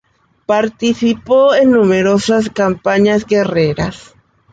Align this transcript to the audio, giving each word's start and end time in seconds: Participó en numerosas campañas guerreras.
Participó 0.47 1.53
en 1.53 1.69
numerosas 1.69 2.49
campañas 2.49 3.23
guerreras. 3.23 4.15